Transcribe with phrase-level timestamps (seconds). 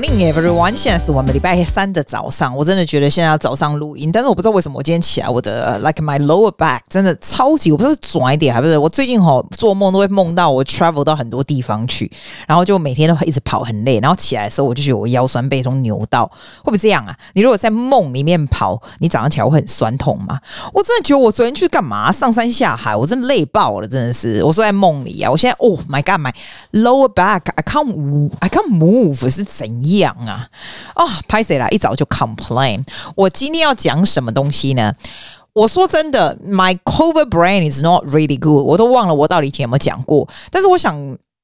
[0.00, 0.74] Morning, everyone！
[0.74, 8.78] 现在是我们礼拜三的早上，我真的觉得现在要早上录音，但是我不知道为什么我今天起来，我的 like my lower back 真的超级，我不知道是转一点还不是。
[8.78, 12.10] 我最近哈做梦都会梦到我 travel 到很多地方去，
[12.48, 17.14] 然后就每天都会一直跑很累，然后起来的时候我就觉得我腰酸背痛扭到，会不会这样啊？
[17.34, 20.40] 你如果在梦里面跑，你早上起来会很酸痛吗？
[20.72, 22.10] 我真的觉得我昨天去干嘛？
[22.10, 24.42] 上山下海，我真的累爆了，真的是。
[24.44, 26.32] 我说在梦里啊，我现在哦 my god，my
[26.72, 29.89] lower back I can't I can't move 是怎样
[30.26, 30.48] 啊？
[30.94, 31.68] 啊，拍谁啦？
[31.70, 32.84] 一早就 complain。
[33.16, 34.94] 我今天要讲什么东西呢？
[35.52, 38.64] 我说真的，my cover brain is not really good。
[38.64, 40.28] 我都忘了我到底以前有没有讲过。
[40.50, 40.94] 但是我想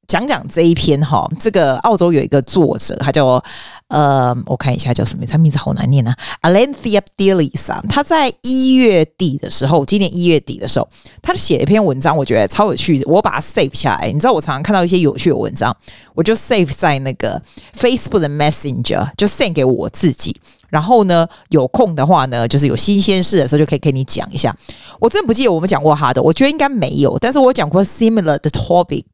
[0.09, 1.29] 讲讲这一篇哈。
[1.39, 3.43] 这个澳洲有一个作者，他叫。
[3.89, 5.25] 呃，我看一下叫什么？
[5.25, 7.81] 他名字好难念啊，Alain Theophilus 啊。
[7.89, 10.89] 他在一月底的时候，今年一月底的时候，
[11.23, 13.09] 他写了一篇文章，我觉得超有趣的。
[13.09, 14.11] 我把它 save 下来。
[14.11, 15.73] 你知道，我常常看到一些有趣的文章，
[16.15, 17.41] 我就 save 在那个
[17.79, 20.35] Facebook 的 Messenger，就 send 给我自己。
[20.69, 24.53] 然后呢，有空的话呢，就是有新鲜事的时候，就可以跟你讲一下。
[24.99, 29.05] 我真的不记得我们讲过他的，我觉得应该没有，但是我讲过 similar 的 topic。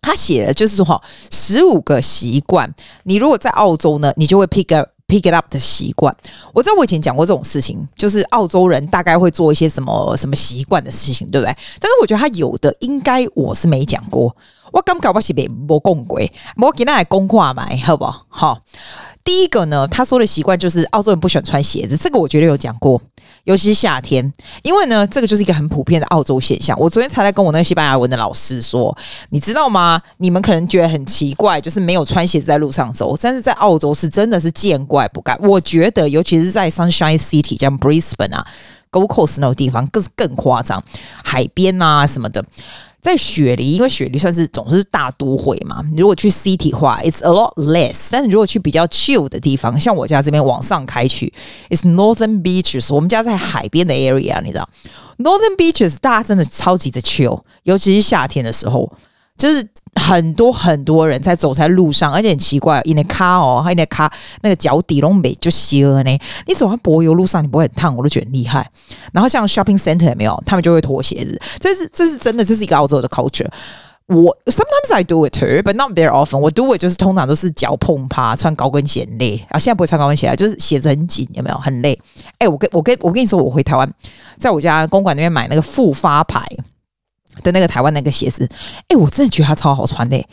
[0.00, 2.72] 他写的就是说哈，十五个习惯，
[3.04, 6.14] 你如果在澳洲呢，你就会 pick up pick it up 的习惯。
[6.52, 11.56] 我知道我以前讲过这种事情，就是澳洲人大概会做一些什么什么习惯的事情，对不对？
[11.80, 14.34] 但是我觉得他有的应该我是没讲过。
[14.70, 16.20] 我刚搞不起别没讲过，
[16.56, 18.26] 我给他来公话买，好不好？
[18.28, 18.58] 好，
[19.24, 23.00] 第一个呢，他说的习惯就是澳洲人不喜欢穿鞋子，这个我觉得有讲过。
[23.48, 24.30] 尤其是夏天，
[24.62, 26.78] 因为呢，这个就是一个很普遍的澳洲现象。
[26.78, 28.94] 我昨天才来跟我那个西班牙文的老师说，
[29.30, 30.02] 你知道吗？
[30.18, 35.34] 你们可能觉得很奇怪，就是没有穿鞋子在路上走，但是在澳洲是真的是见怪不怪。
[35.40, 38.46] 我觉得，尤其是在 Sunshine City，像 Brisbane 啊、
[38.90, 40.84] Gold Coast 那种地方，更更夸张，
[41.24, 42.44] 海边啊什么的。
[43.00, 45.82] 在雪梨，因为雪梨算是总是大都会嘛。
[45.96, 48.08] 如果去 city 话，it's a lot less。
[48.10, 51.32] 但是如果去比较 chill 的地方，像我家这边往上开去
[51.70, 52.92] ，it's Northern Beaches。
[52.94, 54.68] 我们家在海边的 area，你知道
[55.18, 58.92] ，Northern Beaches 大家真的超级的 chill，尤其是夏天的时候。
[59.38, 64.12] 就是很多很多人在走在路上，而且很奇怪，因为卡哦，因为卡
[64.42, 66.18] 那个脚底拢没就湿了呢。
[66.46, 68.68] 你走在柏油路上，你不会很烫，我都觉得厉害。
[69.12, 71.40] 然后像 shopping center 有没有，他们就会脱鞋子。
[71.60, 73.46] 这是这是真的，这是一个澳洲的 culture。
[74.06, 76.38] 我 sometimes I do it too，but not very often。
[76.38, 79.58] 我 do it 就是通常都是脚碰趴，穿高跟鞋累啊。
[79.58, 81.98] 现在不会穿高跟鞋啊，就是鞋子很紧，有没有很累？
[82.38, 83.86] 哎、我跟我跟我跟你说，我回台湾，
[84.38, 86.42] 在我家公馆那边买那个复发牌。
[87.42, 88.48] 的那个台湾那个鞋子，
[88.88, 90.28] 哎、我真的觉得它超好穿的、欸。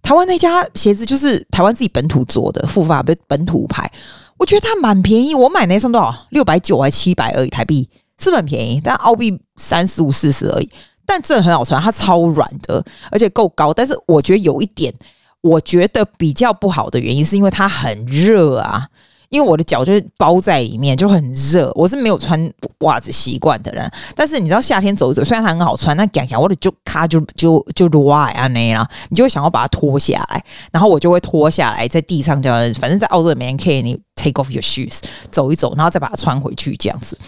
[0.00, 3.90] 台湾那家鞋子就是台湾自己本土做的，复发的本土牌，
[4.36, 5.34] 我觉得它蛮便宜。
[5.34, 6.14] 我买那双多少？
[6.30, 8.80] 六百九还七百而已台币，是不是很便宜？
[8.82, 10.70] 但澳币三十五四十而已，
[11.04, 13.74] 但真的很好穿，它超软的，而且够高。
[13.74, 14.94] 但是我觉得有一点，
[15.40, 18.86] 我觉得比较不好的原因是因为它很热啊。
[19.30, 21.70] 因为我的脚就是包在里面，就很热。
[21.74, 22.50] 我是没有穿
[22.80, 35.00] 袜子习惯的人，但是你知道夏天走一走，虽然它很好穿，那感觉我的就咔就就就软啊那样，你就会想要把它脱下来，然后我就会脱下来，在地上这样，反正在澳洲里面可以你 take off your shoes
[35.30, 37.18] 走一走，然后再把它穿回去这样子。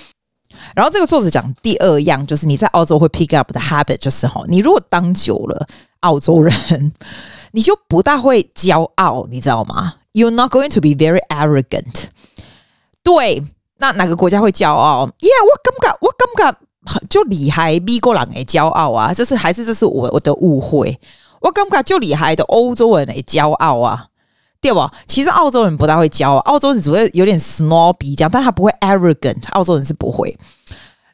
[0.74, 5.66] 然后这个作者讲第二样，就是你在澳洲会 pick up 的 habit，就是吼，你如果当久了
[6.00, 6.92] 澳洲人，
[7.52, 12.04] 你就不大会骄傲，你知道吗？You're not going to be very arrogant。
[13.02, 13.42] 对，
[13.78, 16.58] 那哪个国家会骄傲？Yeah，我感觉，我感觉
[17.08, 19.14] 就厉害，美国人的骄傲啊！
[19.14, 20.98] 这是还是这是我我的误会？
[21.40, 24.08] 我感觉就厉害的欧洲人的骄傲啊，
[24.60, 24.92] 对吧？
[25.06, 29.48] 其实澳洲人不大会骄傲，澳洲人只会有点 snobby 这样，但他不会 arrogant。
[29.52, 30.36] 澳洲人是不会。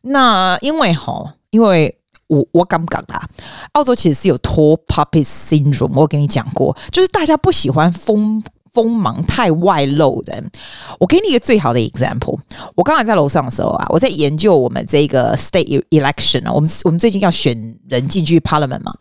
[0.03, 1.97] 那因为哈，因为
[2.27, 3.29] 我我感觉啊，
[3.73, 5.93] 澳洲其实是有 tall poppy syndrome。
[5.95, 8.43] 我跟你讲过，就是大家不喜欢风。
[8.77, 10.45] 锋芒太外露的，
[11.01, 12.39] 我给你一个最好的 example。
[12.75, 17.57] 我刚才在楼上的时候啊，我在研究我们这个 state election 啊，我们我们最近要选
[17.89, 18.95] 人进去 parliament 嘛，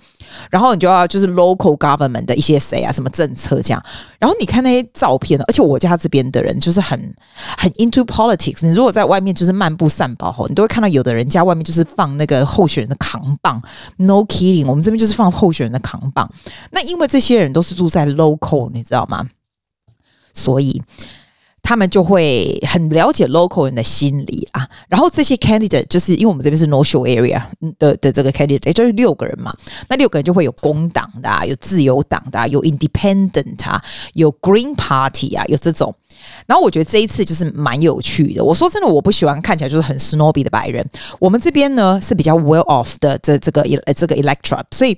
[0.50, 3.83] 然后你就要就是 local government 的一些谁啊，什么政策这样。
[4.18, 6.98] 然后你看那些照片，而且我家这边的人就是很
[7.57, 8.66] 很 into politics。
[8.66, 13.62] 你如果在外面就是漫步散步后，你都会看到有的人家外面就是放那个候选人的扛棒。
[13.98, 16.31] No kidding，我们这边就是放候选人的扛棒。
[16.71, 19.28] 那因为这些人都是住在 local，你知道吗？
[20.36, 20.80] 所以
[21.64, 27.42] 他们就会很了解 local 人的心理啊，然后这些 candidate 就是因为我们这边是 North Shore Area
[27.80, 29.52] 的的这个 candidate，也就是六个人嘛，
[29.90, 33.84] 那六个人就会有工党的啊，有自由党的啊，有 Independent 啊，
[34.14, 35.96] 有 Green Party 啊，有这种。
[36.46, 38.44] 然后我觉得这一次就是蛮有趣的。
[38.44, 40.88] 我说真的，我不喜欢看起来就是很 snobby 的白人。
[41.18, 44.96] 我们这边呢是比较 well off 的这这个呃这个 electorate，所以。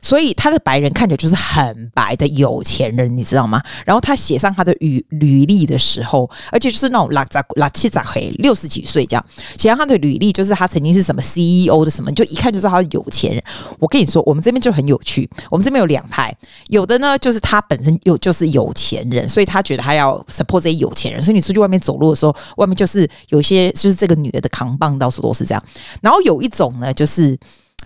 [0.00, 3.62] 所以他的白人看起来就是很白的有钱人，你知道吗？
[3.84, 9.24] 然后他写上他的履履历的时候，而且就是那种拉杂拉七杂黑，六十几岁这样
[9.56, 13.42] 写上他的履历，就是他曾经是什么 CEO 的什么，就一看就知道他是有钱人。
[13.78, 16.34] 我跟你说，我们这边就很有趣，我们这边有两派，
[16.68, 25.64] 有的呢就是他本身有就是有钱人，所以他觉得他要 support 这些有钱人，所以你出去外面走路的时候，外面就是有些就是这个女的的扛棒到处都是这样。
[26.00, 27.38] 然后有一种呢，就是。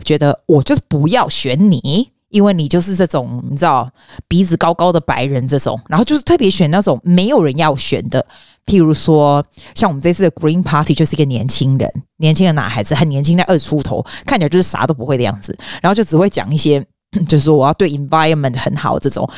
[0.05, 3.91] 觉得我就是不要选你，因为你就是这种你知道
[4.27, 8.25] 鼻子高高的白人这种，然后就是特别选那种没有人要选的，
[8.67, 9.45] 譬如说
[9.75, 16.85] 像我们这次的 Green Party 就是一个年轻人，年轻的男孩子很年轻，在二出头，看起来就是啥都不会的样子，然后就只会讲一些，
[17.29, 19.29] 就是说我要对 environment 很好这种。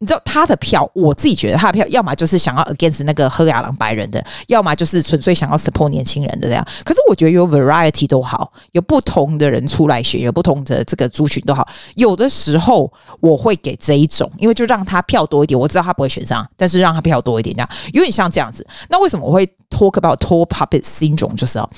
[0.00, 6.64] 你知道他的票，我自己觉得他的票，要么就是想要 against 那个喝亚郎白人的，要么就是纯粹想要 support 年轻人的这样。
[6.84, 11.66] 可是我觉得有 variety 都好，有不同的人出来选，有不同的这个族群都好。
[11.96, 15.58] 有的时候我会给这一种，因为就让他票多一点。
[15.58, 18.64] 我知道他不会选上，但是让他票多一点，这样有点像这样子。
[18.88, 21.34] 那为什么我会 talk about tall puppet syndrome？
[21.34, 21.68] 就是啊，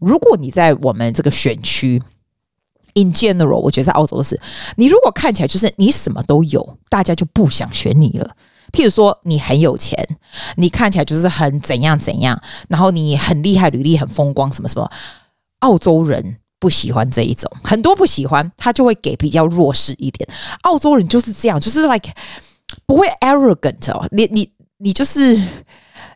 [0.00, 2.02] 如果你在我们这个选区。
[2.94, 4.40] In general，我觉得在澳洲的是，
[4.76, 8.36] 你如果看起来就是你什么都有，大家就不想选你了。
[8.72, 10.06] 譬如说，你很有钱，
[10.56, 14.90] 你看起来就是很怎样怎样，然后你很厉害，履历很风光，什么什么。
[15.60, 20.28] 澳洲人不喜欢这一种，很多不喜欢，他就会给比较弱势一点。
[20.62, 22.10] 澳洲人就是这样，就是 like
[22.86, 25.40] 不会 arrogant 哦，你你你就是。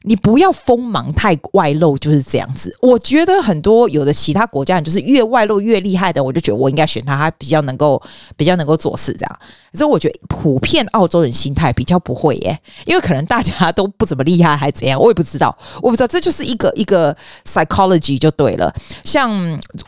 [0.06, 2.76] 你不要锋芒太外露，就是这样子。
[2.80, 8.00] 我觉得很多有的其他国家人就是越外露越厉害的，我就觉得我应该选他，他比较能够
[8.36, 9.38] 比较能够做事这样。
[9.72, 17.16] 可是我觉得普遍澳洲人心态比较不会耶，因为可能大家都不怎么厉害，还怎样，我也不知道，我不知道，这就是一个一个
[17.46, 18.72] psychology 就对了。
[19.02, 19.32] 像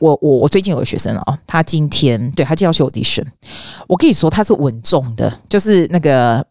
[0.01, 3.25] 我我我最近有个学生哦，他今天对他就要去 audition，
[3.87, 6.45] 我跟你说他是稳重的，就是那个。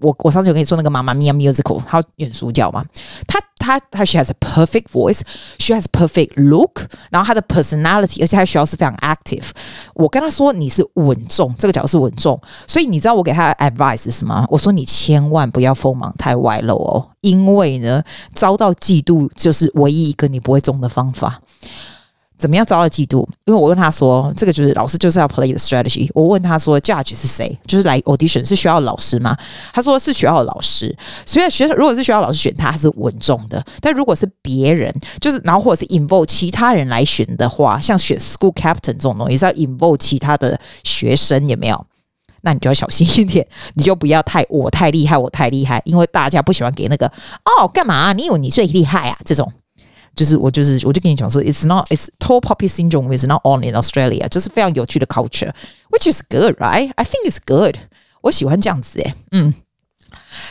[0.00, 2.84] 我我上次有跟你说那个妈妈咪呀 musical，他演主角嘛？
[3.26, 9.48] 他他他，she has a perfect voice，she has a perfect look，然后他的 personality，而且他学校是非常 active。
[9.94, 14.46] 我跟他说你是稳重，这个角是稳重，所以你知道我给他的 advice 是什么？
[14.50, 18.02] 我说你千万不要锋芒太外露哦，因为呢，
[18.34, 21.40] 遭到嫉妒就是唯一一个你不会中的方法。
[22.38, 23.26] 怎么样遭到嫉妒？
[23.46, 26.10] 因为我问他说，这个就是老师就是要 play the strategy。
[26.14, 27.58] 我问他说，judge 是谁？
[27.66, 29.36] 就是来 audition 是学校老师吗？
[29.72, 30.94] 他说是学校老师。
[31.24, 33.64] 所以学校如果是学校老师选他，他是稳重的。
[33.80, 41.86] 但如果是别人，就是然后或者是 involve 其他人来选的话，像选 school captain 这种东西是要 involve 其他的学生，有没有？
[42.42, 43.44] 那你就要小心一点，
[43.74, 47.06] 你就不要太我太厉害，我太厉害，因为大家不喜欢给那个
[47.44, 48.12] 哦，干嘛？
[48.12, 49.18] 你以为你最厉害啊？
[49.24, 49.52] 这种。
[50.15, 56.91] 就是我就是我就跟你讲说，it's not it's tall poppy syndrome is not on in Australia，就是非常有趣的 culture，which is good, right?
[56.95, 57.77] I think it's good。
[58.21, 59.53] 我喜欢这样子诶，嗯，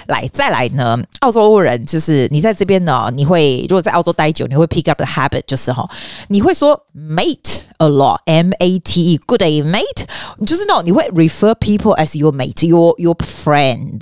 [0.07, 5.89] 来再来呢，澳洲人就是你在这边呢，你会如果在澳洲待久，你会 pick up the habit，就是哈，
[6.29, 13.99] 你会说 mate a lot，M A T E，good day mate，就是那种你会 refer people as your mate，your your friend，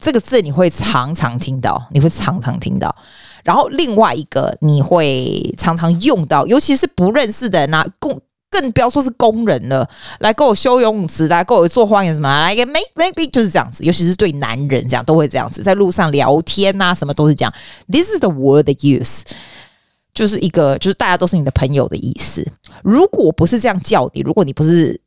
[0.00, 2.94] 这个字你会常常听到，你会常常听到。
[3.42, 8.20] 然后另外一个你会常常用到，尤其是不认识的人啊，工
[8.50, 9.88] 更不要说是工人了，
[10.18, 17.54] 来给我修游泳池，来给我做花园什么，来个 make maybe 就是这样子，尤其是对男人这样都会这样子，在路上聊天呐、啊，什么都是这样。
[17.90, 19.22] This is the word they use，
[20.12, 22.46] 就是一个就是大家都是你的朋友的意思。
[22.82, 25.00] 如果不是这样叫你，如果你不是。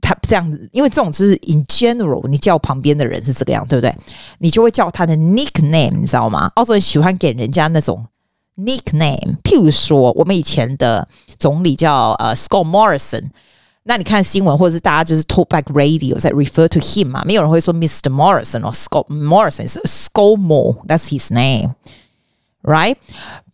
[0.00, 3.94] 他这样子，因为这种就是 in general，你叫旁边的人是这个样，对不对？
[4.38, 6.50] 你就会叫他的 nickname，你知道吗？
[6.54, 8.06] 澳洲人喜欢给人家那种
[8.57, 11.07] nickname，譬如说，我们以前的
[11.39, 13.29] 总理叫呃 Scott Morrison，
[13.83, 18.09] 那你看新闻或者是大家就是 talkback radio 在 refer to him 嘛，没有人会说 Mr.
[18.09, 22.95] Morrison 或 Scott Morrison，是 Scottmore，that's his name，right？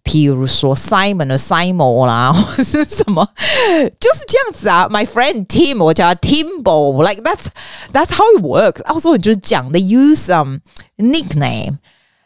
[0.04, 4.88] 譬如说 Simon 的 Simon 啦，或者是什么，就是这样子啊。
[4.90, 7.46] My friend Tim，我叫他 Timbo，like that's
[7.94, 8.84] that's how it works。
[8.84, 10.62] 澳洲人就是讲的 use some
[10.98, 11.78] nickname。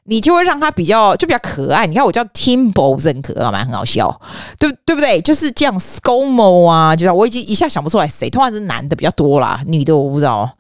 [0.09, 1.87] 你就会让他比较就比较可爱。
[1.87, 4.21] 你看我叫 Timbo，很可爱嘛，很好笑，
[4.59, 5.21] 对对不对？
[5.21, 8.31] 就是这样 ScoMo 啊，就是我已经一下想不出来谁。
[8.31, 10.51] 通常是男的比较多啦，女的我不知道，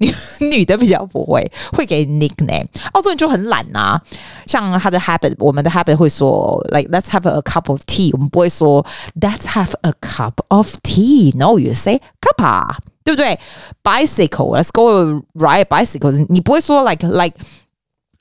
[0.00, 0.12] 女
[0.50, 2.66] 女的比较不会会给 nickname。
[2.92, 4.00] 澳洲人就很懒呐、
[4.46, 8.84] 像他的 habit，我们的 habit 会说 like let's have a cup of tea，我们不会说
[9.20, 13.38] let's have a cup of tea，no，you say cup，对不对
[13.84, 17.36] ？Bicycle，let's go ride bicycle，你不会说 like like。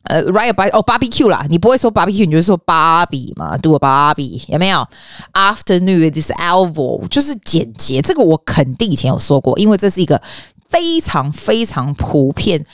[0.04, 4.86] 呃、uh,，ride a bike 哦，barbecue 啦，你不会说 barbecue，你就说 Barbie 嘛，do a Barbie 有没有？
[5.34, 10.20] Afternoon this elbow 就是简洁，这个我肯定以前有说过，因为这是一个
[10.68, 12.64] 非常非常普遍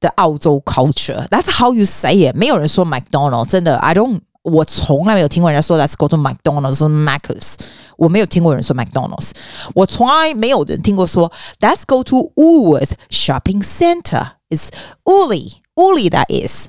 [0.00, 2.34] 的澳洲 culture。That's how you say it。
[2.34, 4.20] 没有人说 McDonald，真的，I don't。
[4.42, 7.54] 我从来没有听过人家说 Let's go to McDonald's，是 Macca's。
[7.96, 9.30] 我没有听过人说 McDonald's。
[9.74, 14.68] 我从来没有人听过说 Let's go to Woolworth Shopping Centre。It's
[15.04, 16.67] Woolly Holy that is，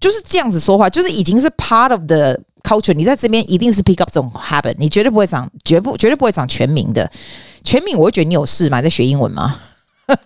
[0.00, 2.92] 就是这样子说话，就是已经是 part of the culture。
[2.92, 7.08] 你在这边一定是 pick up 这种 habit，你绝对不会讲，绝不绝对不会讲全名的。
[7.62, 8.82] 全名我会觉得你有事吗？
[8.82, 9.56] 在学英文吗？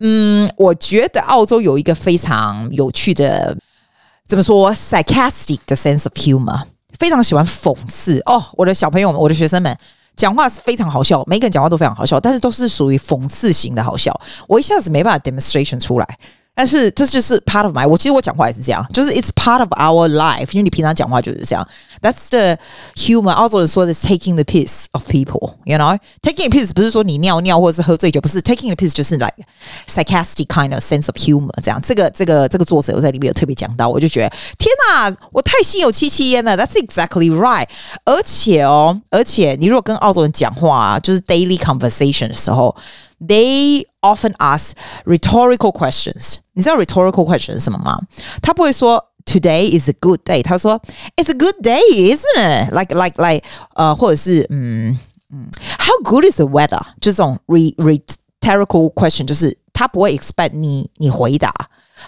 [0.00, 3.56] 嗯，我觉得澳洲有一个非常有趣的。
[4.26, 6.64] 怎么说？sarcastic 的 sense of humor，
[6.98, 8.44] 非常喜欢讽刺哦。
[8.54, 9.74] 我的小朋友们，我的学生们
[10.16, 14.20] 讲话是非常好笑，每个人讲话都非常好笑，但是都是属于讽刺型的好笑。
[14.48, 16.18] 我一下子没办法 demonstration 出来。
[16.55, 21.65] 但是这就是 part of my，我其实我讲话也是这样，就是 it's part of our life，因为你平常讲话就是这样。
[22.01, 22.57] That's the
[22.95, 23.31] humor。
[23.31, 29.33] 澳洲人说的是 taking the piss of people，you know，taking the piss 不是说你尿尿或者是喝醉酒，不是 taking the piss 就是 like
[29.87, 31.81] sarcastic kind of sense of humor 这样。
[31.81, 36.57] 这个这个这个作者我在里面有特别讲到，我就觉得天哪，我太心有戚戚焉了。
[36.57, 37.69] That's exactly right。
[38.03, 42.75] 而且哦，而且你如果跟澳洲人讲话啊，就是 daily conversation 的时候。
[43.23, 44.71] They often ask
[45.05, 46.37] rhetorical questions。
[46.55, 47.99] 你知道 rhetorical question 是什么吗？
[48.41, 50.41] 他不会说 Today is a good day。
[50.43, 50.81] 他说
[51.15, 51.81] It's a good day,
[52.15, 52.73] isn't it?
[52.73, 54.97] Like like like 呃，或者是嗯
[55.29, 55.49] 嗯，
[55.79, 56.81] How good is the weather？
[56.99, 61.53] 就这种 rhetorical question，就是他不会 expect 你你回答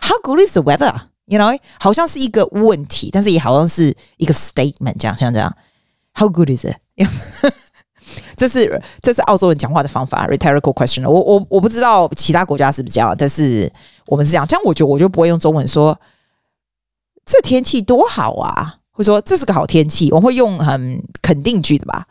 [0.02, 5.56] How good is the weather？You know，好像是一个问题，但是也好像是一个 statement，这样像这样。
[6.16, 6.76] How good is it？
[8.37, 11.09] 这是这是澳洲人讲话的方法，rhetorical question。
[11.09, 13.71] 我我我不知道其他国家是不是这样，但是
[14.07, 14.47] 我们是这样。
[14.47, 15.99] 这样我觉得我就不会用中文说
[17.25, 22.05] 这天气多好啊，或者说这是个好天气，我会用很肯定句的吧？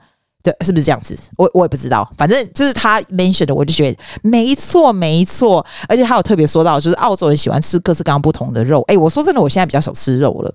[0.43, 1.17] 对，是不是这样子？
[1.35, 5.65] 我我也不知道，反正这是他 mention 的，我就觉得没错没错。
[5.89, 8.81] 而且他有特别说到，就是澳洲人喜欢吃各式各样不同的肉。
[8.87, 10.53] 诶，我说真的，我现在比较少吃肉了。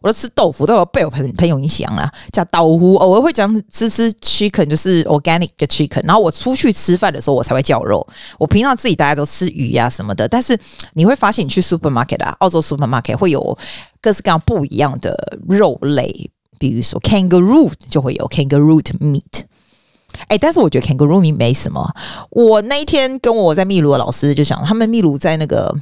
[0.00, 2.10] 我都吃豆腐，都有被我朋朋友影响了。
[2.32, 6.02] 加豆腐，偶尔会讲吃吃 chicken，就是 organic 的 chicken。
[6.04, 8.06] 然后我出去吃饭的时候，我才会叫肉。
[8.38, 10.26] 我平常自己大家都吃鱼呀、什么的。
[10.26, 10.58] 但是
[10.94, 13.56] 你会发现，你去 supermarket 啊，澳洲 supermarket 会有
[14.00, 19.42] 各式各样不一样的肉类，比如说 kangaroo 就会有 kangaroo meat。
[20.28, 21.94] 哎，但是我觉得 kangaroo meat 没什么。
[22.30, 25.76] 我那一天跟我在秘鲁的老师就讲，他们秘鲁在那个。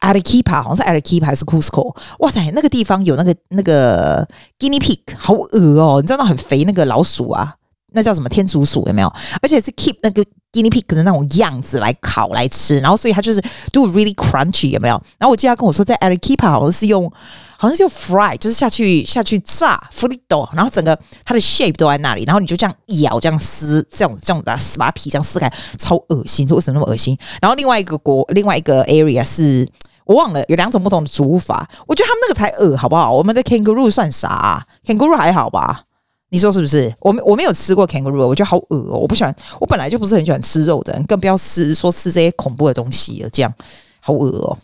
[0.00, 1.94] Arequipa 好像是 Arequipa 还是 Cusco？
[2.20, 4.26] 哇塞，那个地方有那个那个
[4.58, 6.00] Guinea Pig，好恶哦！
[6.00, 7.54] 你知道那很肥那个老鼠啊，
[7.92, 9.12] 那叫什么天竺鼠有没有？
[9.42, 13.40] 而且是 keep 那个 Guinea Pig 的那种样子来烤来吃，然后所以它就是
[13.72, 14.94] do really crunchy 有没有？
[15.18, 17.10] 然后我记得他跟我说，在 Arequipa 好像是用
[17.58, 26.46] 好像是用 fry，就是下去下去炸 frito，然后整个它的 shape 都在那里，然后你就这样咬这样撕，这样这样把它撕把皮这样撕开，超恶心！
[26.46, 27.18] 这为什么那么恶心？
[27.42, 29.68] 然后另外一个国另外一个 area 是。
[30.10, 33.12] 我忘了有两种不同的煮法，我觉得他们那个才恶，好不好？
[33.12, 35.84] 我们的 kangaroo 算啥？kangaroo 还好吧？
[36.30, 36.92] 你说是不是？
[36.98, 38.98] 我没我没有吃过 kangaroo，我觉得好恶哦！
[38.98, 43.54] 我不喜欢，我本来就不是很喜欢吃肉的人，更不要吃说吃这些恐怖的东西了，这样
[44.00, 44.58] 好恶哦。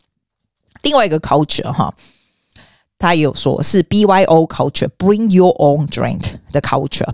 [0.83, 1.95] 另外一个 culture 哈，
[2.99, 7.11] 他也有说是 BYO culture，bring your own drink 的 culture。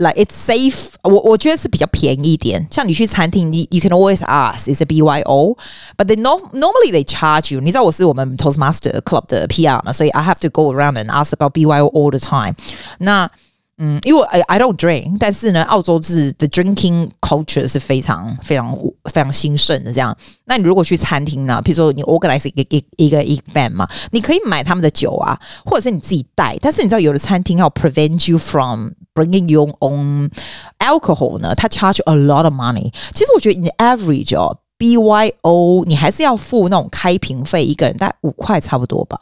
[0.00, 2.64] Like it's safe，我我觉得是比较便宜一点。
[2.70, 7.60] 像你去餐厅，你 you can always ask is a BYO，but they no normally they charge you。
[7.60, 12.10] 你知道我是我们 Toastmaster Club 的 PR 嘛，所以 I have to go around and ask about BYO all
[12.10, 12.54] the time。
[12.98, 13.28] 那
[13.77, 18.77] 嗯，因为 I I don't drink，但是呢，澳洲是 the drinking culture 是非常非常
[19.11, 19.91] 非常兴盛的。
[19.91, 20.15] 这样，
[20.45, 26.55] 那你如果去餐厅呢，比如说你 organize 一个一个一个 event 嘛，你可以买他们的酒啊，或者是你自己带。
[26.61, 30.29] 但是你知道，有的餐厅要 prevent you from bringing your own
[30.77, 32.93] alcohol 呢，它 charge a lot of money。
[33.13, 39.19] 其实我觉得你 average 哦，BYO 你还是要付那种开瓶费，一个人大概五块差不多吧。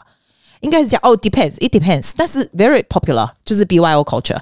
[0.62, 4.39] 应该是讲哦，depends，it depends，但是 very popular 就是 BYO culture。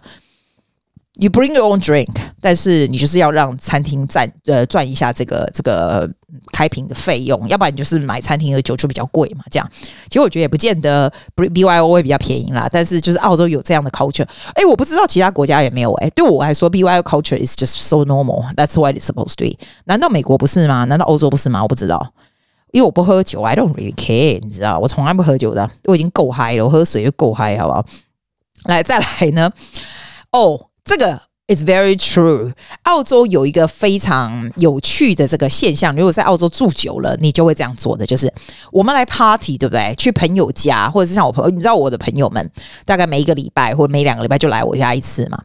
[1.22, 2.08] You bring your own drink，
[2.40, 6.10] 但是你就是要让餐厅赚呃赚一下这个这个
[6.54, 9.44] 开瓶的费用，要不然你就是买餐厅的酒就比较贵嘛。
[9.52, 9.70] 这样，
[10.08, 12.70] 其实我觉得也不见得 B B Y O 会比较便宜啦。
[12.72, 16.10] 但是就是澳洲有这样的 culture，哎，我不知道其他国家有没有哎。
[16.12, 19.58] 对我来说，BYO culture is just so normal，that's what it's supposed to be。
[19.84, 20.86] 难道美国不是吗？
[20.86, 21.62] 难道欧洲不是吗？
[21.62, 22.14] 我不知道。
[22.72, 27.86] 因为我不喝酒，I don't really care，你知道，我从来不喝酒的，我已经够嗨了，我喝水就够嗨，好不好？
[28.66, 29.52] 来，再来呢？
[30.32, 32.54] 哦，这个 is very true。
[32.84, 38.32] 澳洲有一个非常有趣的这个现象，如果在澳洲住久了，你就会这样做的，就是
[38.72, 39.96] 我们来 party，对不对？
[39.96, 42.52] 去朋友家，或者是像我朋友，你知道我的朋友们，
[42.86, 45.42] 大概每一个礼拜或者每两个礼拜就来我家一次嘛。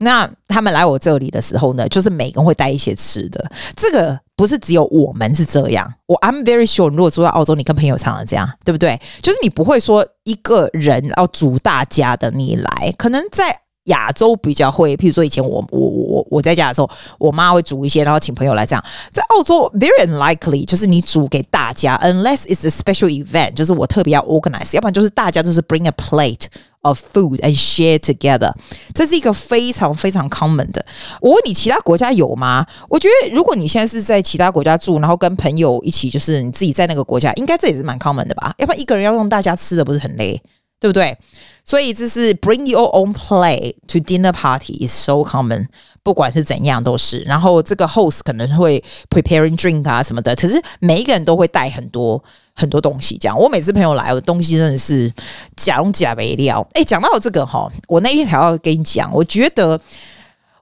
[0.00, 3.50] 那他们来我这里的时候呢，就是每个人会带一些吃的。
[3.76, 5.92] 这个不是只有我们是这样。
[6.06, 9.00] 我 I'm very sure，如果住在澳洲，你跟朋友常常这样，对不对？
[9.22, 13.60] 就是你不会说一个人要煮大家的，你来，可能在。
[13.84, 16.88] 亚洲比较会，譬如说以前我我我我在家的时候，
[17.18, 18.84] 我妈会煮一些，然后请朋友来这样。
[19.10, 26.44] 在澳洲，very unlikely，就是你煮给大家，unless it's a special event，就是我特别要 organize，要不然就是大家都是 bring a plate
[26.82, 28.52] of food and share together。
[28.94, 30.84] 这是一个非常非常 common 的。
[31.20, 32.66] 我问你，其他国家有吗？
[32.88, 38.54] 我觉得如果你现在是在其他国家住，然后跟朋友一起，就是你自己在那个国家，应该这也是蛮 common 的吧？
[38.58, 40.40] 要不然一个人要用大家吃的，不是很累，
[40.80, 41.16] 对不对？
[41.62, 45.66] 所以这是 bring your own play to dinner party is so common，
[46.02, 47.20] 不管是怎样都是。
[47.20, 52.20] 然后这个 host 可能会 preparing drink 啊什么的，可是每一个人都会带很多
[52.54, 53.16] 很多东西。
[53.18, 55.12] 这样，我每次朋友来，我东西真的是
[55.54, 56.66] 假龙假没料。
[56.72, 59.78] 哎，讲到这个哈，我那天才要跟你讲，我觉得，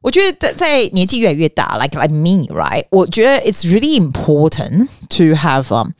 [0.02, 5.92] 我觉得在年纪越来越大，like like me right，我觉得 it's really important to have um。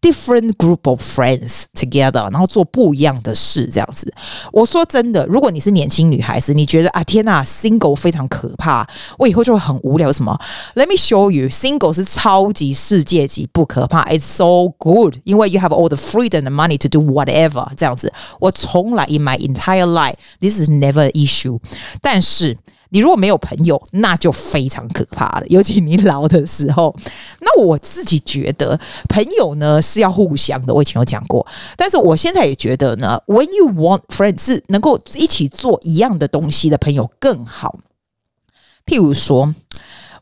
[0.00, 4.12] Different group of friends together，然后做不一样的事，这样子。
[4.52, 8.84] 我说真的，如果你是年轻女孩子，你觉得啊，天呐，single 非常可怕，
[9.16, 10.10] 我以后就会很无聊。
[10.10, 10.36] 什么？
[10.74, 17.00] Let me show you，single 是超级世界级不可怕，It's so good，因为 you have all the freedom and money to do
[17.00, 17.68] whatever。
[17.76, 21.60] 这样子，我从来 in my entire life，this is never an issue。
[22.00, 22.58] 但是。
[22.89, 25.47] 你如果没有朋友，那就非常可怕了。
[25.47, 26.95] 尤其你老的时候，
[27.39, 28.79] 那我自己觉得
[29.09, 30.73] 朋友呢是要互相的。
[30.73, 37.79] 我以前有讲过，但是我现在也觉得呢，when you want friends 是能够一起做一样的东西的朋友更好。
[38.85, 39.53] 譬如说，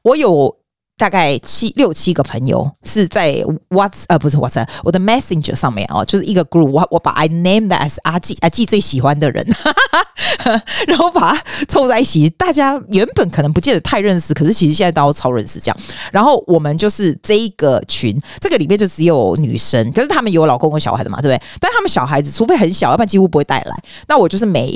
[0.01, 0.57] 我有。
[0.98, 9.46] 大概七六七个朋友是在 What's 呃不是 What's 我的 Messenger 上面哦，就是一个 group，我我把 I name that as 阿季阿季最喜欢的人，
[10.88, 12.30] 然后把它凑在一起。
[12.30, 15.77] 大家原本可能不见得太认识，可是其实现在都超认识这样。
[16.12, 21.44] 然后我们就是这一个群，这个里面就只有女生，可是他们有老公和小孩的嘛，对不对？
[21.60, 23.84] 但他们小孩子除非很小，要不然几乎不会带来。
[24.08, 24.68] 那我就是每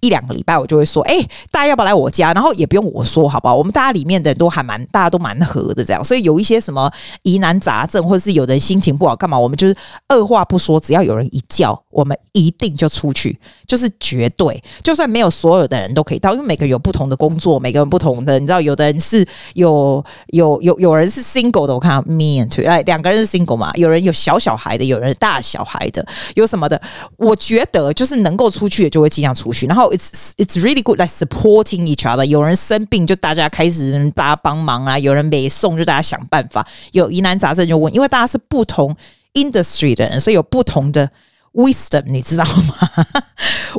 [0.00, 2.32] 一两个礼拜我就会说，哎，大家要不要来我家？
[2.32, 3.54] 然后也不用我说，好不好？
[3.54, 5.57] 我们大家里面的人都还蛮，大家都蛮和。
[5.74, 6.90] 的这样，所以有一些什么
[7.22, 26.80] 疑难杂症，或者是有人心情不好干嘛，我们就是二话不说，只要有人一叫，我们一定就出去，就是绝对，就算没有所有的人都可以到，因为每个人有不同的工作，每个人不同的，你知道，有的人是有有有有人是 single 的，我看 me and two，哎，两个人是 single 嘛，有人有小小孩的，有人大小孩的，有什么的，
[27.16, 35.47] 我觉得就是能够出去的就会尽量出去，然后 it's it's really good like supporting each other，有人生病就大家开始大家帮忙啊，有人没。
[35.48, 38.96] 送就大家想办法，有疑难杂症就问，因为大家是不同
[39.34, 41.10] industry 的人，所以有不同的
[41.52, 42.74] wisdom，你知道吗？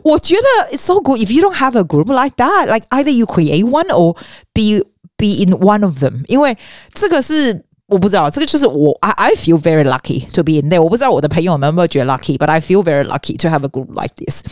[0.04, 3.26] 我觉得 it's so good if you don't have a group like that, like either you
[3.26, 4.16] create one or
[4.54, 4.86] be
[5.18, 6.24] be in one of them。
[6.28, 6.58] 因为
[6.94, 10.82] 这个是我不知道，这个就是我 I I feel very lucky to be in there。
[10.82, 14.44] 我不知道我的朋友们有没有觉得 lucky，but I feel very lucky to have a group like this。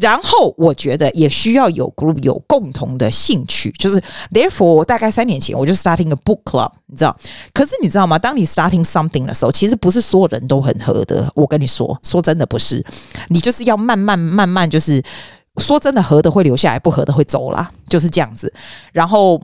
[0.00, 4.02] 然后我觉得也需要有 group 有共同的兴趣，就是
[4.32, 7.16] therefore 大概三年前我就 starting a book club，你知道？
[7.52, 8.18] 可是你知道吗？
[8.18, 11.30] 当你 starting something 的时候，其实不是所有人都很合的。
[11.36, 12.84] 我跟你说，说真的不是，
[13.28, 15.00] 你就是要慢慢慢慢，就是
[15.58, 18.52] 说真的合的会留下来，不合的会走啦，就是这样子。
[18.92, 19.40] 然后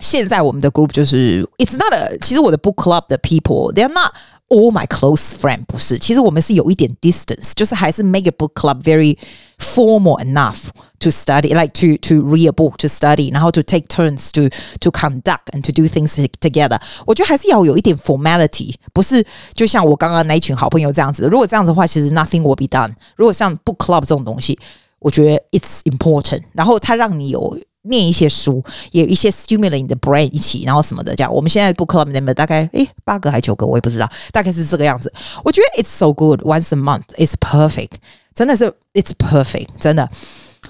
[0.00, 4.12] 现在我们的 group 就是 it's not a，其实我的 book club 的 people，they're not。
[4.51, 9.17] All my close friend 不是，其实我们是有一点 distance，就是还是 make a book club very
[9.59, 14.29] formal enough to study, like to to read a book to study，然后 to take turns
[14.31, 14.47] to
[14.79, 16.79] to conduct and to do things together。
[17.05, 19.21] 我觉得还是要有一点 formality，不是
[19.53, 21.27] 就像我刚刚那一群好朋友这样子。
[21.29, 22.93] 如果这样子的话，其实 nothing will be done。
[23.17, 24.57] 如果像 book club 这种东西，
[24.99, 26.43] 我觉得 it's important。
[26.53, 27.59] 然后它让你有。
[27.82, 31.32] 念一些书，也有一些 stimulate 你的 brain 一起，然后什么的这样。
[31.32, 35.12] 我们现在 book club member 大概诶八个还九个，我也不知道，大概是这个样子。
[35.44, 37.92] 我觉得 it's so good once a month, it's perfect，
[38.34, 40.08] 真的是 it's perfect，真的。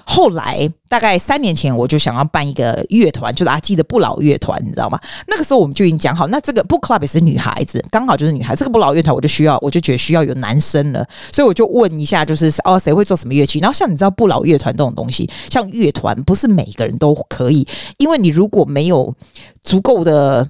[0.05, 4.99] 后来大概三年前，我就想要办一个乐团，就是阿基的不老乐团，你知道吗？
[5.27, 8.55] 那个时候我们就已经讲好，那这个 book club 也是女孩子，刚好就是女孩。
[8.55, 13.59] 这个不老乐团，我就需要，我就觉得需要有男生了，所以我就问一下，就是哦，谁会做什么乐器？
[13.59, 19.15] 然后像你知道，不老乐团这种东西，像乐团不是每个人都可以，因为你如果没有
[19.61, 20.49] 足够的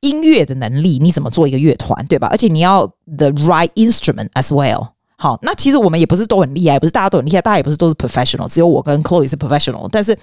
[0.00, 2.28] 音乐的能力，你怎么做一个乐团，对吧？
[2.30, 4.88] 而且你要 the right instrument as well。
[5.22, 9.86] 好，那其实我们也不是都很厉害，不是大家都很厉害，大家也不是都是 professional，只有我跟 Chloe 是 professional。
[9.92, 10.16] 但是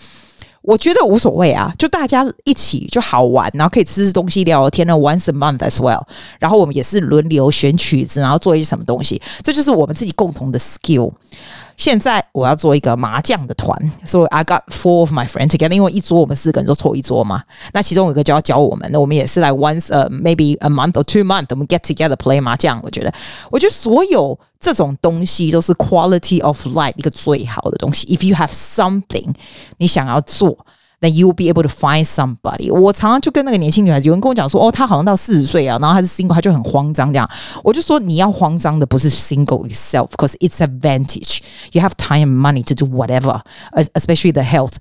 [0.63, 4.95] 我觉得无所谓啊，就大家一起就好玩，然后可以吃吃东西、聊聊天呢。
[4.95, 6.01] Once a month as well，
[6.39, 11.11] 然后我们也是轮流选曲子，然后做一些什么东西，这就是我们自己共同的 skill。
[11.76, 17.42] 现在我要做一个麻将的团，所以 I got four of my friends together，因为一桌我们四个人都凑一桌嘛。
[17.72, 22.80] 那其中有一个就要教我们，那我们也是来 once 呃、uh, maybe a month or two month，我们 get together play 麻将。
[22.82, 23.12] 我觉得，
[23.50, 28.06] 我觉得所有这种东西都是 quality of life 一个最好的东西。
[28.06, 29.34] If you have something
[29.78, 30.66] 你想要做。
[31.00, 32.72] Then you will be able to find somebody。
[32.72, 37.28] 我常常就跟那个年轻女孩子，有人跟我讲说，哦，她好像到四十岁啊，然后还是 single，她就很慌张这样。
[37.64, 44.74] 我就说，你要慌张的不是 single itself，because it's advantage。You have time and money to do whatever，especially the health。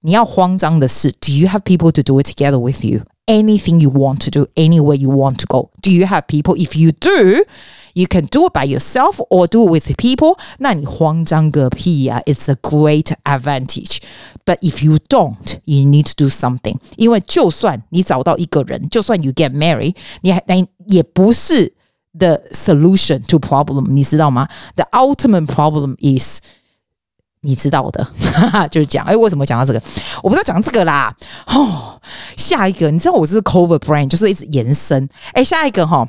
[0.00, 2.82] 你要慌张的是，Do you have people to do it together with
[3.26, 8.24] you？Anything you want to do，anywhere you want to go，Do you have people？If you do。You can
[8.24, 10.38] do it by yourself or do it with people.
[10.60, 12.22] 那你慌张个屁呀！
[12.24, 13.98] It's a great advantage.
[14.46, 16.78] But if you don't, you need to do something.
[16.96, 21.74] 因为就算你找到一个人，就算 you get married，你还但也不是
[22.18, 23.88] the solution to problem。
[23.90, 24.48] 你知道吗？
[24.74, 26.40] The ultimate problem is
[27.47, 28.05] 你知道的，
[28.69, 29.81] 就是讲哎，为什么讲到这个？
[30.21, 31.15] 我不知道讲这个啦。
[31.47, 31.99] 哦，
[32.35, 35.07] 下一个，你知道我是 cover brand，就是一直延伸。
[35.31, 36.05] 哎，下一个哈。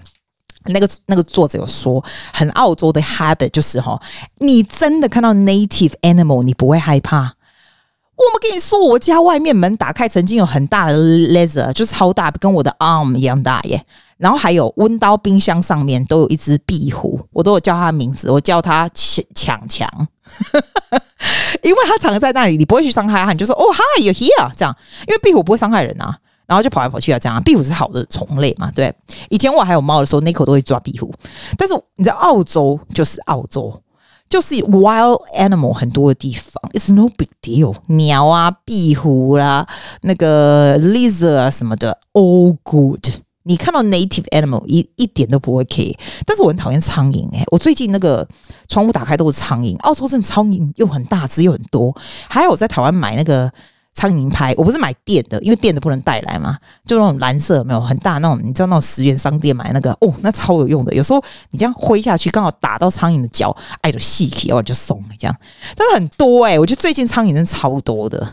[0.71, 3.99] 那个那个作者有说，很澳洲的 habit 就是哈，
[4.39, 7.17] 你真的看到 native animal，你不会害怕。
[7.21, 13.83] 我们跟你说，我家外面门打开，曾经有很大的 lizard，就超大，跟我的 arm 一样大耶。
[14.19, 20.09] 然后还有温刀冰箱上面都有一只壁虎，我都有叫它名字，我叫它强强强，
[21.63, 26.19] 因为它藏在那里，你不会去伤害它，你就说哦，Hi，you here，这样，因为壁虎不会伤害人啊。
[26.47, 28.71] 然后就跑来跑去啊，这样壁虎是好的虫类嘛？
[28.75, 28.91] 对，
[29.29, 31.13] 以前我还有猫的时候，Nico 都会抓壁虎。
[31.59, 33.83] 但是你在澳洲就是澳洲，
[34.31, 37.75] 就是 wild animal 很多的地方，It's no big deal。
[37.89, 39.67] 鸟啊，壁虎啦、
[40.01, 43.05] 那个 lizard 啊什么的，all good。
[43.49, 45.97] 你看到 native animal 一一点都不会 care。
[46.25, 48.29] 但是我很讨厌苍蝇哎，我最近那个
[48.69, 51.93] 窗户打开都是苍蝇，澳洲真的苍蝇又很大只又很多。
[52.29, 53.51] 还有我在台湾买那个。
[53.95, 56.57] 苍蝇拍，我不是买电的，因为电的不能带来嘛，
[56.87, 60.95] 就那种蓝色没有很大那种，你知道那种十元商店买那个哦，那超有用的。
[60.95, 65.37] 有时候你这样挥下去，刚好打到苍蝇的脚，哎，就细起，然后就松了这样。
[65.75, 68.33] 但是很多哎、我觉得最近苍蝇真的超多的。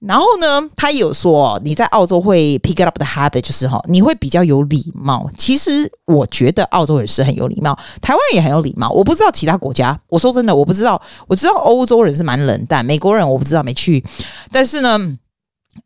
[0.00, 5.28] 然后呢，他有说，你在澳洲会 pick up the habit，就是哈，你会比较有礼貌。
[5.36, 8.88] 其实我觉得澳洲人是很有礼貌，台湾人也很有礼貌。
[8.90, 11.02] 我不知道其他国家，我说真的，我不知道。
[11.26, 14.04] 我知道欧洲人是蛮冷淡，美国人我不知道没去。
[14.52, 15.18] 但是呢，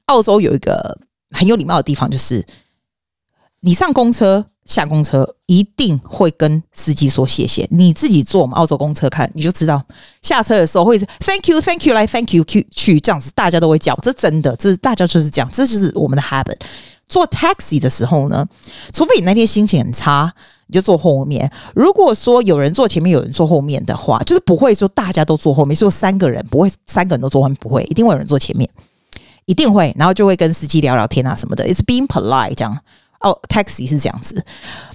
[0.07, 0.99] 澳洲有一个
[1.31, 2.47] 很有礼貌的地方，就是
[3.61, 4.47] 你上公车。
[4.65, 7.67] 下公车一定会跟司机说谢谢。
[7.71, 9.83] 你自己坐我们澳洲公车看，你就知道
[10.23, 16.57] 下车的时候会 Thank you, Thank you，来 Thank you 去去这样子，大家都会叫，这真的，这大家就是这样，这就是我们的 habit。
[17.09, 18.47] 坐 taxi 的时候呢，
[18.93, 20.33] 除非你那天心情很差，
[20.69, 21.51] 你就坐后面。
[21.75, 28.67] 如果说有人坐前面，有人坐后面的话，就是不会说大家都坐后面，说三个人不会，三个人都坐后面不会，一定会有人坐前面，
[29.45, 31.67] 一定会，然后就会跟司机聊聊天啊什么的。
[31.67, 32.79] It's being polite 这样。
[33.23, 34.45] 哦、，taxi 是这样子。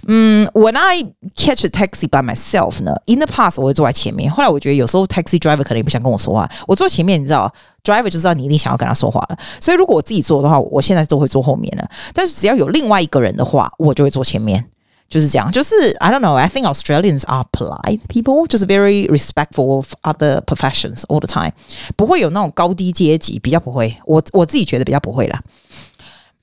[0.08, 1.04] 嗯，When I
[1.36, 4.32] catch a taxi by myself 呢，in the past 我会坐在前面。
[4.32, 9.38] 后来我觉得有时候 taxi driver 可能也不想跟我说话，我坐前面，你知道，driver 就知道你一定想要跟他说话了。
[9.60, 11.90] 所以如果我自己坐的话，我现在都会坐后面了。
[12.14, 14.66] 但是只要有另外一个人的话，我就会坐前面。
[15.10, 16.34] 就是这样，就是 I don't know.
[16.34, 21.54] I think Australians are polite people，就是 very respectful of other professions all the time。
[21.96, 23.96] 不会有那种高低阶级，比较不会。
[24.06, 25.42] 我我自己觉得比较不会啦。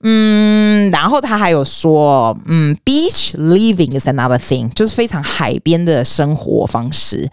[0.06, 7.30] 嗯，然后他还有说，嗯，beach living is another thing，就是非常海边的生活方式。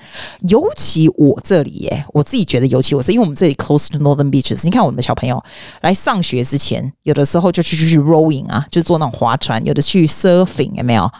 [0.47, 4.61] 尤其我这里耶，我自己觉得，尤其我这，因为我们这里 close to northern beaches。
[4.63, 5.43] 你看我们的小朋友
[5.81, 11.11] 来上学之前，有的时候就去去去 rowing 啊，就坐那种划船；有的去 surfing，有没有？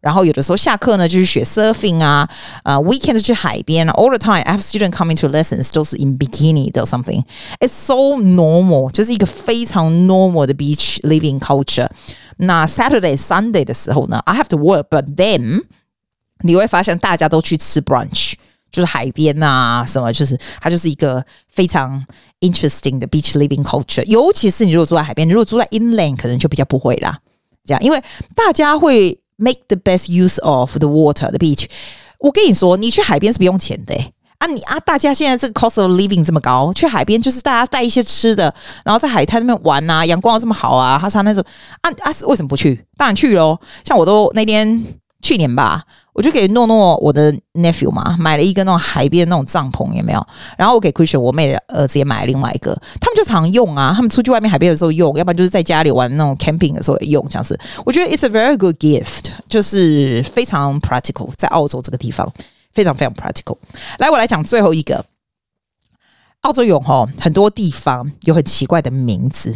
[0.00, 2.28] 然后有的时候下课呢，就是学 surfing 啊，
[2.64, 3.86] 呃，weekend 去海边。
[3.90, 7.22] All the time, I have students coming to lessons 都是 in bikini 的 something.
[7.60, 11.88] It's so normal，就是一个非常 normal 的 beach living culture。
[12.38, 15.62] 那 Saturday, Sunday 的时候呢，I have to work, but then
[16.40, 18.32] 你会发现大家都去吃 brunch，
[18.72, 22.04] 就是海边啊什么，就是它就是一个非常
[22.40, 24.04] interesting 的 beach living culture。
[24.06, 27.20] 尤其是你如果住在海边，你如果住在 inland，可能就比较不会啦。
[27.64, 28.02] 这样，因为
[28.34, 29.16] 大家会。
[29.37, 31.67] Make the best use of the water, the beach。
[32.19, 33.93] 我跟你说，你去海边是不用钱的
[34.39, 34.47] 啊！
[34.47, 41.43] 你啊，大家现在这个 cost of living 这么高，去海边就是大家带一些吃的，然后在海滩那边玩啊，阳光又这么好啊，他说那种
[41.81, 42.83] 啊啊，为什么不去？
[42.97, 43.59] 当然去喽！
[43.83, 44.83] 像我都那天
[45.21, 45.83] 去年吧。
[46.13, 50.27] 我就给诺诺我的 nephew 嘛，买了一个那种海边那种帐篷，有没有？
[50.57, 57.59] 然后我给 Christian 我妹的儿子也买了另外一个，他们就常用啊，他们出去外面海边的时候用，要不然就是在家里玩那种 camping 的时候也用，这样子。
[57.85, 62.27] 我觉得 it's a very good gift，就是非常 practical，在澳洲这个地方
[62.73, 63.57] 非常非常 practical。
[63.99, 65.05] 来，我来讲最后一个。
[66.41, 69.55] 澳洲有哈很多地方有很奇怪的名字，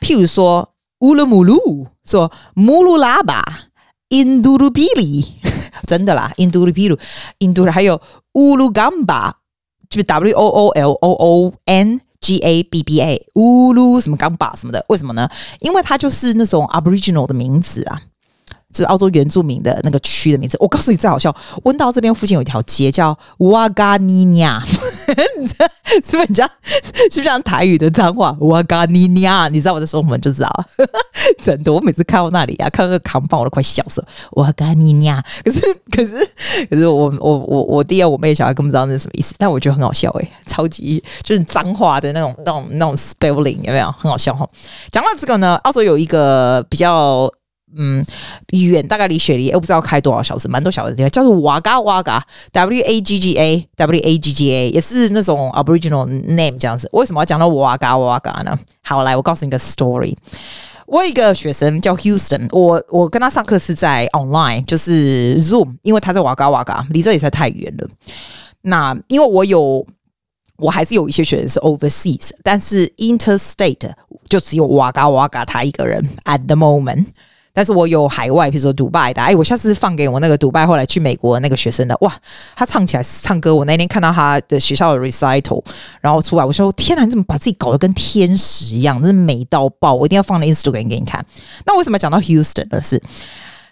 [0.00, 3.42] 譬如说乌鲁姆鲁，说穆鲁拉巴，
[4.10, 5.24] 印度鲁比里，
[5.86, 6.98] 真的啦，印度鲁比鲁，
[7.38, 8.00] 印度还有
[8.34, 9.38] 乌鲁甘巴，
[9.88, 15.28] 就是 W O O L O O N G A B B A，乌鲁什么甘巴什么的，为什么呢？
[15.60, 18.02] 因为它就是那种 Aboriginal 的名字啊。
[18.72, 20.56] 就是澳洲原住民的那个区的名字。
[20.60, 28.36] 我告诉你最好笑，温到这边附近有一条街叫瓦嘎尼亚，是不是人家是不是像台语的脏话？
[28.40, 30.64] 瓦嘎尼亚，你知道我在说什么就知道。
[31.42, 34.08] 真的，我每次看到那里啊，看到那个扛棒，我都快笑死了。
[34.32, 36.28] 瓦嘎尼亚，可是可是
[36.68, 44.48] 可是我我我我弟啊，我妹小孩根本不知道那是什么意思，但我觉得很好笑诶、欸，超级就是脏话的那种那种那种 spelling 有没有很好笑哈？
[44.92, 47.30] 讲到这个呢，澳洲有一个比较。
[47.76, 48.04] 嗯，
[48.50, 56.88] 远大概离雪梨，我不知道开多少小时，蛮多小时的地方，叫做瓦嘎瓦嘎，W A G G A W A G G A，也是那种 Aboriginal name 这样子。
[56.92, 58.58] 为什么要讲到瓦嘎瓦嘎呢？
[58.82, 60.16] 好，来，我告诉你个 story。
[60.86, 67.88] 我一个学生叫 Houston，我我跟他上课是在 online，就是 Zoom，因为他在瓦嘎瓦嘎，离这里实在太远了。
[68.62, 69.86] 那因为我有，
[70.56, 73.92] 我还是有一些学生是 overseas，但是 interstate
[74.28, 77.04] 就只有瓦嘎瓦嘎他一个人 at the moment。
[77.60, 82.10] 但是我有海外，比如说迪拜的，哎，我下次放给我那个迪拜后来去美国那个学生的，哇，
[82.56, 85.62] 他唱起来唱歌，我那天看到他的学校的 recital，
[86.00, 91.22] 然后出来，我说天哪，你怎么把自己搞得跟天使一样，真是美到爆，我一定要放在 Instagram 给你看。
[91.66, 92.80] 那为什么讲到 Houston 呢？
[92.82, 92.98] 是？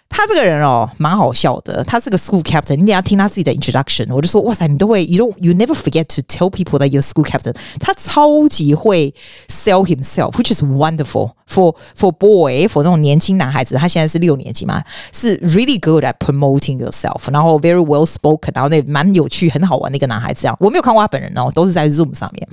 [0.09, 1.81] 他这个人哦，蛮好笑的。
[1.85, 7.55] 他是个 school captain，你等下听他自己的 introduction，我就说哇塞，你都会，you don't, you never forget to tell people that you're school captain。
[7.79, 9.13] 他超级会
[9.47, 13.75] sell himself，which is wonderful for for boy for 那种年轻男孩子。
[13.75, 20.41] 他现在是六年级嘛，是 really good at promoting yourself，然后 very well spoken，然后那蛮有趣、很好玩的一个男孩子。
[20.41, 22.47] 这样，我没有看过他本人哦，都是在 Zoom 上面。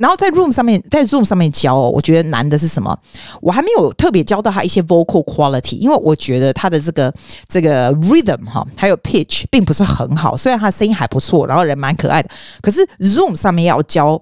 [0.00, 2.98] 然后在 Room 上面，在 Zoom 上面教，哦，我觉得难的是什么？
[3.42, 7.12] 我还没有特别教到他一些 vocal quality，因为我觉得他的这个
[7.46, 10.34] 这个 rhythm 哈，还有 pitch 并不是很好。
[10.34, 12.30] 虽然他声音还不错，然后人蛮可爱的，
[12.62, 14.18] 可是 Zoom 上面要教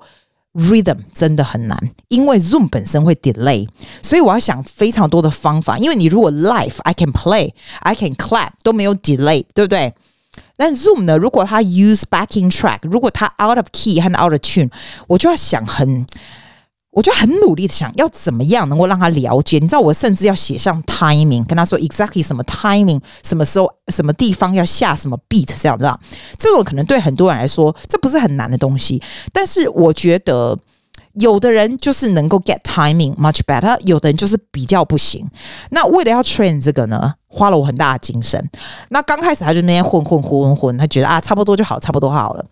[0.55, 3.69] rhythm 真的很难，因为 Zoom 本身会 delay，
[4.03, 5.79] 所以我要想非常多的方法。
[5.79, 9.95] 因为你如果 live I can play，I can clap 都没有 delay，对不对？
[10.59, 11.17] 但 Zoom 呢？
[11.17, 14.69] 如果他 use backing track，如果他 out of key 和 out of tune，
[15.07, 16.05] 我就要想很，
[16.91, 19.61] 我就很努力的想要怎么样能够让他了解。
[19.61, 25.89] 你知道，我甚至要写上 timing，跟他说 exactly 什么 timing，什么时候、什么地方要下什么 beat，这样子。
[26.37, 29.01] 这种可能对很多人来说，这不是很难的东西。
[29.33, 30.59] 但是我觉得。
[31.21, 35.29] 有的人就是能够 get timing much better，有的人就是比较不行。
[35.71, 38.49] 那为了要 train 这个呢，花了我很大的精神。
[38.91, 42.45] 那刚开始他就那边混混混混混，他觉得啊，差不多就好，差不多好了。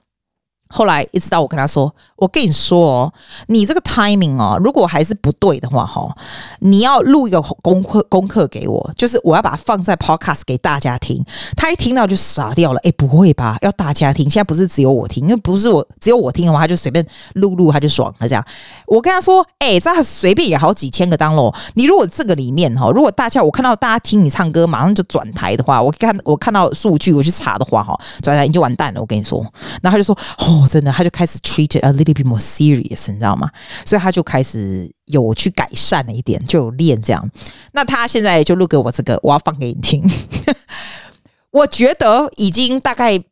[0.68, 3.12] 后来一直到我跟他说：“我跟你说哦，
[3.46, 6.12] 你这个 timing 哦，如果还是不对的话，哈，
[6.60, 11.24] 你要录一个功课功课给我，就是我要把它放在 podcast 给大家听。”
[11.56, 12.80] 他一听到就傻掉了。
[12.80, 13.56] 诶，不会吧？
[13.62, 14.28] 要大家听？
[14.28, 18.28] 现在不是只有我听，因为不是我只有我听的话，他就随便录录，他就爽了。
[18.28, 18.44] 这样，
[18.86, 21.54] 我跟他说：“诶，这随便也好几千个 download。
[21.74, 29.00] 你如果这个里面哈，如果大家我看到大家听你唱歌，马上就转台的话，我看我看到数据，我去查的话，哈，转台你就完蛋了。
[29.00, 29.40] 我跟你说。”
[29.80, 33.50] 然后他就说：“哦。”哦，真的，他就开始 treat it a little bit more serious，你知道吗？
[33.84, 37.30] 所以他就开始有去改善了一点，就有练这样。
[37.72, 40.02] 那他现在就录给我这个，我要放给你听。
[41.52, 43.22] 我觉得已经大概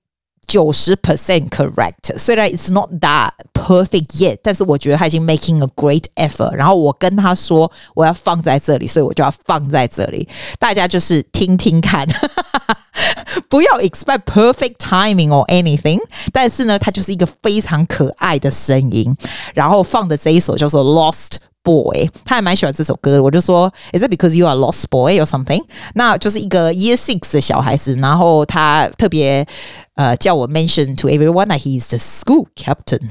[0.47, 6.54] 九十 percent correct，虽然 it's not that perfect yet，但是我觉得他已经 making a great effort。
[6.54, 12.08] 然后我跟他说我要放在这里，所以我就要放在这里，大家就是听听看。
[13.47, 15.99] 不要 expect perfect timing or anything，
[16.34, 19.15] 但是呢，它就是一个非常可爱的声音。
[19.54, 23.23] 然后放的这一首叫做《Lost Boy》，他还蛮喜欢这首歌的。
[23.23, 25.62] 我就说，Is it because you are lost boy or something？
[25.93, 29.45] 那就是一个 Year Six 的小孩子，然后他特别
[29.95, 33.10] 呃叫我 mention to everyone that he is the school captain。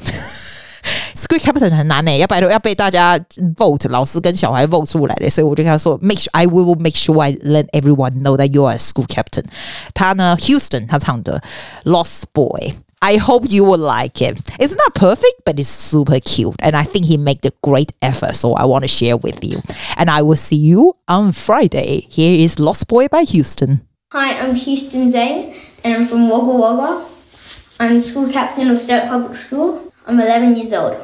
[1.14, 3.18] School captain 很难诶，要不然要被大家
[3.56, 8.76] vote，老师跟小孩 vote 出来的，所以我就跟他说，make sure I will make sure I let everyone know that you are
[8.76, 9.44] a school captain。
[9.92, 11.42] 他呢，Houston，他唱的
[11.84, 16.84] Lost Boy，I hope you will like it。It's not perfect, but it's super cute, and I
[16.84, 19.60] think he made a great effort, so I want to share with you.
[19.96, 22.06] And I will see you on Friday.
[22.08, 23.80] Here is Lost Boy by Houston.
[24.13, 27.03] Hi, I'm Houston Zane, and I'm from Wagga Wagga.
[27.79, 29.91] I'm the school captain of Sturt Public School.
[30.05, 30.97] I'm 11 years old.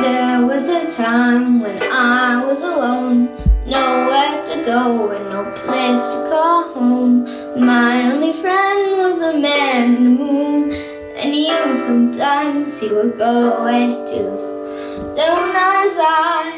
[0.00, 3.26] There was a time when I was alone.
[5.08, 7.24] but no place to call home.
[7.58, 10.72] My only friend was a man in the moon,
[11.16, 14.47] and even sometimes he would go away too.
[15.18, 16.52] Then as I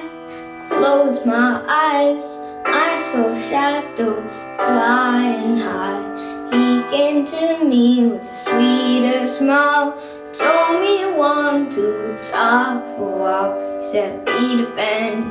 [0.68, 4.20] closed my eyes, I saw shadow
[4.56, 6.04] flying high.
[6.52, 9.96] He came to me with a sweeter smile,
[10.34, 13.76] told me he wanted to talk for a while.
[13.76, 15.24] He said, Peter Pan,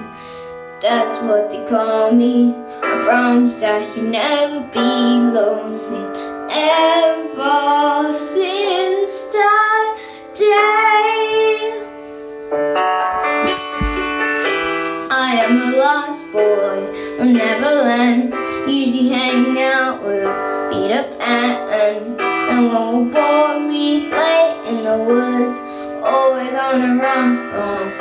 [0.81, 2.55] that's what they call me.
[2.81, 4.79] I promise that you'll never be
[5.37, 6.01] lonely.
[6.49, 9.99] Ever since that
[10.33, 11.69] day,
[15.79, 16.75] lost boy
[17.17, 18.33] from Neverland,
[18.67, 20.27] usually hang out with
[20.73, 22.19] Peter Pan.
[22.19, 25.57] And when we're bored, we play in the woods,
[26.03, 27.91] always on the run from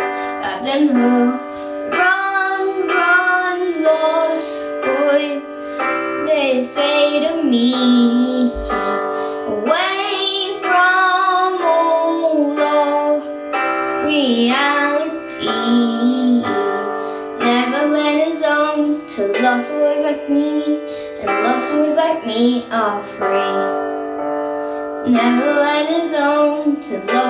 [0.42, 1.47] Captain Hook.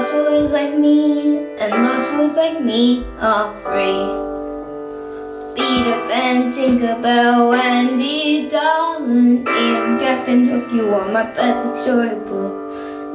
[0.09, 4.09] Lost boys like me, and lost boys like me are free.
[5.55, 12.55] Peter Pan, Tinkerbell, Wendy, darling, even Captain Hook, you are my perfect storybook.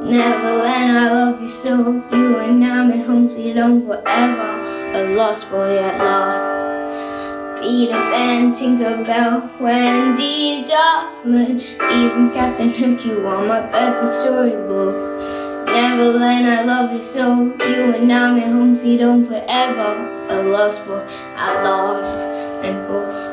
[0.04, 2.04] Neverland, I love you so.
[2.12, 4.52] You and I, my home sweet home forever.
[4.94, 7.62] A lost boy at last.
[7.62, 15.33] Peter Pan, Tinkerbell, Wendy, darling, even Captain Hook, you are my perfect storybook.
[15.74, 17.46] Neverland, I love you so.
[17.68, 20.10] You and I, my home sweet home forever.
[20.30, 21.04] A lost boy,
[21.36, 22.28] I lost,
[22.64, 23.33] and for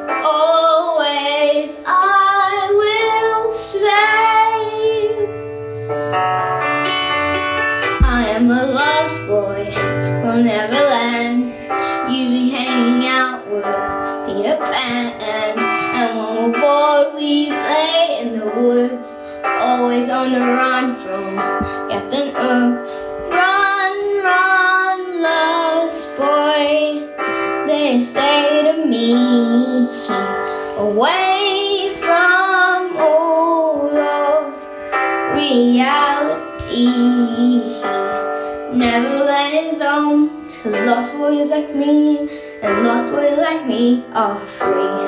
[44.21, 45.01] are free.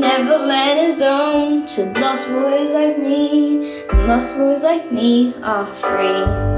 [0.00, 6.57] Neverland is home to lost boys like me, lost boys like me are free.